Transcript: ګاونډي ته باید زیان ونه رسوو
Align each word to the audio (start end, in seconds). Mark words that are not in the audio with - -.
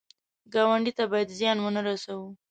ګاونډي 0.53 0.91
ته 0.97 1.03
باید 1.11 1.35
زیان 1.39 1.57
ونه 1.61 1.81
رسوو 1.87 2.27